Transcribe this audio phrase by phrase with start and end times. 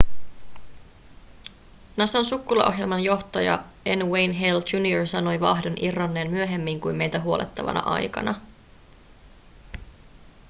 [1.97, 3.63] nasan sukkulaohjelman johtaja
[3.97, 8.35] n wayne hale jr sanoi vaahdon irronneen myöhemmin kuin meitä huolettavana aikana